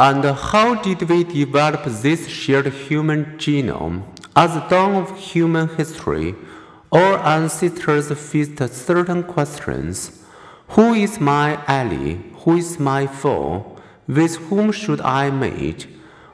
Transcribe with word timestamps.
And 0.00 0.24
how 0.24 0.76
did 0.76 1.02
we 1.10 1.24
develop 1.24 1.84
this 1.84 2.26
shared 2.26 2.72
human 2.72 3.36
genome? 3.36 4.02
At 4.34 4.54
the 4.54 4.60
dawn 4.60 4.94
of 4.94 5.18
human 5.18 5.68
history, 5.76 6.34
our 6.90 7.18
ancestors 7.18 8.10
faced 8.10 8.58
certain 8.72 9.22
questions. 9.22 10.24
Who 10.68 10.94
is 10.94 11.20
my 11.20 11.62
ally? 11.66 12.14
Who 12.44 12.56
is 12.56 12.78
my 12.78 13.06
foe? 13.06 13.76
With 14.08 14.36
whom 14.48 14.72
should 14.72 15.02
I 15.02 15.28
mate? 15.28 15.86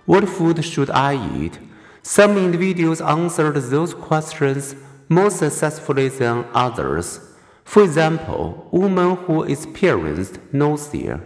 What 0.05 0.29
food 0.29 0.65
should 0.65 0.91
I 0.91 1.15
eat? 1.37 1.59
Some 2.05 2.39
individuals 2.39 3.01
answered 3.01 3.57
those 3.57 3.95
questions 3.95 4.77
more 5.09 5.31
successfully 5.31 6.09
than 6.09 6.45
others. 6.55 7.19
For 7.65 7.83
example, 7.83 8.69
women 8.71 9.17
who 9.17 9.43
experienced 9.43 10.39
nausea 10.53 11.21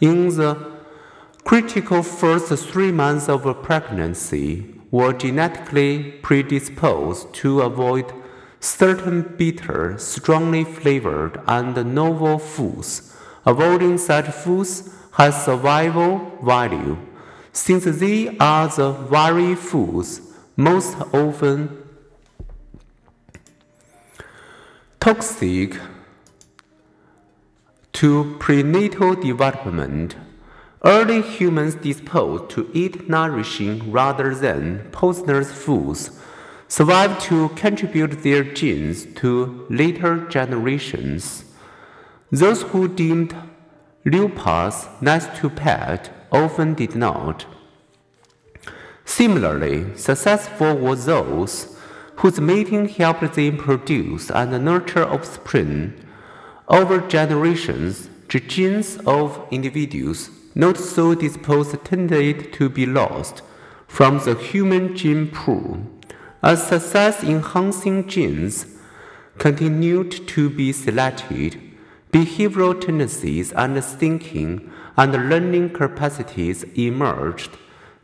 in 0.00 0.30
the 0.30 0.73
critical 1.44 2.02
first 2.02 2.48
three 2.70 2.90
months 2.90 3.28
of 3.28 3.42
pregnancy 3.62 4.74
were 4.90 5.12
genetically 5.12 6.12
predisposed 6.22 7.32
to 7.34 7.60
avoid 7.60 8.12
certain 8.60 9.22
bitter, 9.36 9.98
strongly 9.98 10.64
flavored, 10.64 11.38
and 11.46 11.94
novel 11.94 12.38
foods. 12.38 13.14
Avoiding 13.44 13.98
such 13.98 14.26
foods 14.26 14.90
has 15.12 15.44
survival 15.44 16.38
value, 16.42 16.96
since 17.52 17.84
they 17.84 18.36
are 18.38 18.68
the 18.68 18.92
very 18.92 19.54
foods 19.54 20.20
most 20.56 20.96
often 21.12 21.84
toxic 24.98 25.76
to 27.92 28.36
prenatal 28.38 29.14
development. 29.14 30.16
Early 30.84 31.22
humans 31.22 31.76
disposed 31.76 32.50
to 32.50 32.70
eat 32.74 33.08
nourishing 33.08 33.90
rather 33.90 34.34
than 34.34 34.90
poisonous 34.92 35.50
foods 35.50 36.10
survived 36.68 37.22
to 37.22 37.48
contribute 37.50 38.22
their 38.22 38.44
genes 38.44 39.06
to 39.14 39.66
later 39.70 40.26
generations. 40.28 41.44
Those 42.30 42.62
who 42.62 42.86
deemed 42.88 43.34
leopards 44.04 44.86
nice 45.00 45.26
to 45.38 45.48
pet 45.48 46.10
often 46.30 46.74
did 46.74 46.94
not. 46.94 47.46
Similarly, 49.06 49.96
successful 49.96 50.76
were 50.76 50.96
those 50.96 51.78
whose 52.16 52.40
mating 52.40 52.88
helped 52.88 53.34
them 53.34 53.56
produce 53.56 54.30
and 54.30 54.62
nurture 54.62 55.06
offspring. 55.06 55.94
Over 56.68 57.00
generations, 57.00 58.10
the 58.28 58.40
genes 58.40 58.98
of 59.06 59.46
individuals 59.50 60.30
not 60.54 60.76
so 60.76 61.14
disposed 61.14 61.84
tended 61.84 62.52
to 62.52 62.68
be 62.68 62.86
lost 62.86 63.42
from 63.88 64.18
the 64.20 64.34
human 64.34 64.96
gene 64.96 65.28
pool. 65.28 65.80
As 66.42 66.66
success 66.66 67.22
enhancing 67.24 68.08
genes 68.08 68.66
continued 69.38 70.28
to 70.28 70.50
be 70.50 70.72
selected, 70.72 71.60
behavioral 72.12 72.80
tendencies 72.80 73.52
and 73.52 73.82
thinking 73.82 74.70
and 74.96 75.28
learning 75.28 75.70
capacities 75.70 76.62
emerged 76.74 77.50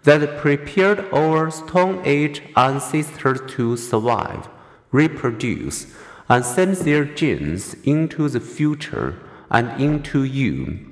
that 0.02 0.38
prepared 0.38 1.04
our 1.12 1.50
Stone 1.50 2.02
Age 2.04 2.42
ancestors 2.56 3.40
to 3.54 3.76
survive, 3.76 4.48
reproduce, 4.90 5.86
and 6.28 6.44
send 6.44 6.76
their 6.78 7.04
genes 7.04 7.74
into 7.84 8.28
the 8.28 8.40
future 8.40 9.20
and 9.50 9.80
into 9.80 10.24
you. 10.24 10.89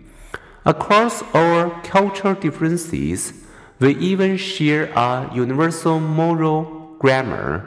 Across 0.69 1.23
our 1.33 1.81
cultural 1.81 2.35
differences, 2.35 3.33
we 3.81 3.97
even 3.97 4.37
share 4.37 4.93
a 4.95 5.31
universal 5.35 5.99
moral 5.99 6.95
grammar. 6.99 7.67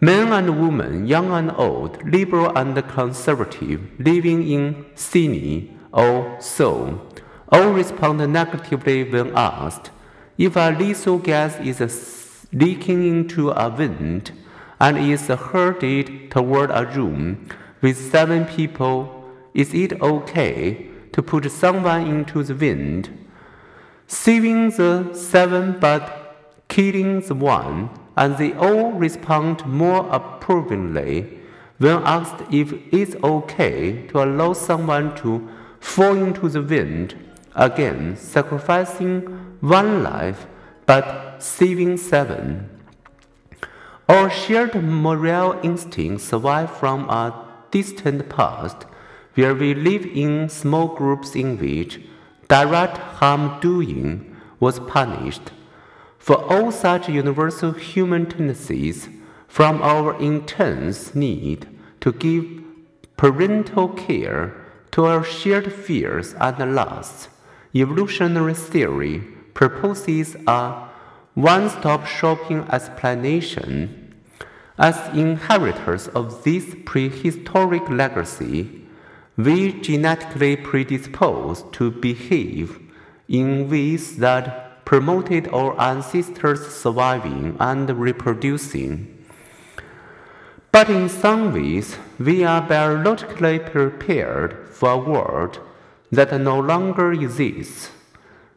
Men 0.00 0.32
and 0.32 0.60
women, 0.60 1.06
young 1.06 1.30
and 1.30 1.52
old, 1.52 2.02
liberal 2.02 2.50
and 2.58 2.74
conservative, 2.88 3.92
living 4.00 4.42
in 4.42 4.86
Sydney 4.96 5.76
or 5.92 6.36
Seoul, 6.40 7.00
all 7.48 7.70
respond 7.70 8.18
negatively 8.32 9.04
when 9.04 9.30
asked 9.36 9.92
if 10.36 10.56
a 10.56 10.76
lethal 10.76 11.18
gas 11.18 11.60
is 11.60 12.44
leaking 12.52 13.06
into 13.06 13.50
a 13.50 13.70
vent 13.70 14.32
and 14.80 14.98
is 14.98 15.28
hurled 15.28 16.30
toward 16.32 16.72
a 16.72 16.86
room 16.86 17.48
with 17.80 18.10
seven 18.10 18.46
people, 18.46 19.30
is 19.54 19.72
it 19.72 20.02
okay 20.02 20.89
to 21.12 21.22
put 21.22 21.50
someone 21.50 22.06
into 22.06 22.42
the 22.42 22.54
wind. 22.54 23.16
saving 24.06 24.70
the 24.70 25.10
seven 25.14 25.78
but 25.78 26.36
killing 26.68 27.20
the 27.20 27.34
one? 27.34 27.90
And 28.16 28.36
they 28.36 28.52
all 28.54 28.92
respond 28.92 29.64
more 29.64 30.08
approvingly 30.10 31.38
when 31.78 32.02
asked 32.02 32.42
if 32.50 32.72
it's 32.92 33.14
okay 33.22 34.06
to 34.08 34.22
allow 34.22 34.52
someone 34.52 35.14
to 35.16 35.48
fall 35.80 36.14
into 36.14 36.48
the 36.48 36.60
wind, 36.60 37.14
again 37.54 38.16
sacrificing 38.16 39.22
one 39.60 40.02
life 40.02 40.46
but 40.84 41.38
saving 41.38 41.96
seven. 41.96 42.68
Our 44.08 44.28
shared 44.28 44.74
moral 44.82 45.58
instincts 45.62 46.24
survive 46.24 46.76
from 46.76 47.08
a 47.08 47.46
distant 47.70 48.28
past 48.28 48.86
where 49.34 49.54
we 49.54 49.74
live 49.74 50.04
in 50.06 50.48
small 50.48 50.88
groups 50.88 51.34
in 51.34 51.58
which 51.58 52.00
direct 52.48 52.98
harm 52.98 53.60
doing 53.60 54.36
was 54.58 54.80
punished. 54.80 55.52
For 56.18 56.36
all 56.52 56.70
such 56.70 57.08
universal 57.08 57.72
human 57.72 58.26
tendencies, 58.26 59.08
from 59.48 59.82
our 59.82 60.20
intense 60.20 61.14
need 61.14 61.66
to 62.00 62.12
give 62.12 62.44
parental 63.16 63.88
care 63.88 64.54
to 64.92 65.04
our 65.06 65.24
shared 65.24 65.72
fears 65.72 66.34
and 66.34 66.74
lusts, 66.74 67.28
evolutionary 67.74 68.54
theory 68.54 69.22
proposes 69.54 70.36
a 70.46 70.88
one 71.34 71.70
stop 71.70 72.06
shopping 72.06 72.66
explanation. 72.70 74.14
As 74.78 74.96
inheritors 75.16 76.08
of 76.08 76.42
this 76.44 76.74
prehistoric 76.84 77.88
legacy, 77.88 78.79
we 79.44 79.72
genetically 79.80 80.56
predisposed 80.56 81.72
to 81.72 81.90
behave 81.90 82.78
in 83.28 83.70
ways 83.70 84.16
that 84.16 84.84
promoted 84.84 85.46
our 85.48 85.80
ancestors 85.80 86.66
surviving 86.66 87.56
and 87.60 87.88
reproducing. 87.90 89.24
But 90.72 90.90
in 90.90 91.08
some 91.08 91.52
ways, 91.52 91.96
we 92.18 92.44
are 92.44 92.60
biologically 92.60 93.58
prepared 93.60 94.68
for 94.70 94.90
a 94.90 94.98
world 94.98 95.60
that 96.10 96.40
no 96.40 96.58
longer 96.58 97.12
exists. 97.12 97.90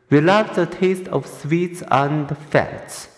We 0.10 0.22
love 0.22 0.56
the 0.56 0.66
taste 0.66 1.08
of 1.08 1.28
sweets 1.28 1.84
and 1.90 2.36
fats, 2.38 3.10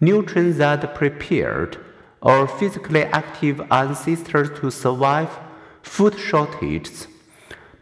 nutrients 0.00 0.58
that 0.58 0.94
prepared 0.94 1.78
our 2.22 2.46
physically 2.46 3.04
active 3.04 3.60
ancestors 3.70 4.50
to 4.60 4.70
survive 4.70 5.30
food 5.88 6.18
shortages. 6.18 7.08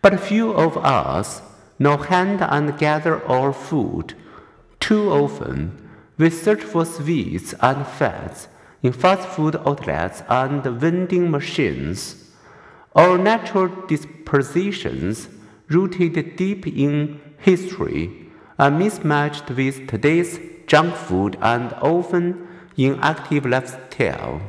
But 0.02 0.20
few 0.20 0.52
of 0.52 0.76
us 0.78 1.42
know 1.78 1.96
hunt 1.96 2.40
and 2.40 2.78
gather 2.78 3.24
our 3.26 3.52
food. 3.52 4.14
Too 4.80 5.10
often, 5.10 5.56
we 6.16 6.30
search 6.30 6.62
for 6.62 6.84
sweets 6.84 7.54
and 7.60 7.86
fats 7.86 8.48
in 8.82 8.92
fast 8.92 9.28
food 9.28 9.56
outlets 9.66 10.22
and 10.28 10.62
vending 10.62 11.30
machines. 11.30 12.30
Our 12.94 13.18
natural 13.18 13.68
dispositions, 13.86 15.28
rooted 15.68 16.36
deep 16.36 16.66
in 16.66 17.20
history, 17.38 18.30
are 18.58 18.70
mismatched 18.70 19.50
with 19.50 19.88
today's 19.88 20.38
junk 20.66 20.94
food 20.94 21.36
and 21.42 21.72
often 21.74 22.48
inactive 22.76 23.44
lifestyle. 23.44 24.40